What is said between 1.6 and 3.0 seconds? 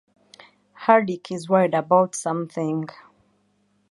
about something.